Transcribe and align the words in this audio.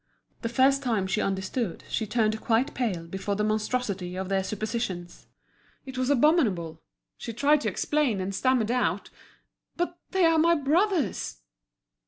The 0.41 0.49
first 0.49 0.81
time 0.81 1.05
she 1.05 1.21
understood 1.21 1.83
she 1.87 2.07
turned 2.07 2.41
quite 2.41 2.73
pale 2.73 3.05
before 3.05 3.35
the 3.35 3.43
monstrosity 3.43 4.15
of 4.15 4.29
their 4.29 4.43
suppositions. 4.43 5.27
It 5.85 5.95
was 5.95 6.09
abominable; 6.09 6.81
she 7.19 7.33
tried 7.33 7.61
to 7.61 7.69
explain, 7.69 8.19
and 8.19 8.33
stammered 8.33 8.71
out: 8.71 9.11
"But 9.77 9.95
they 10.09 10.25
are 10.25 10.39
my 10.39 10.55
brothers!" 10.55 11.41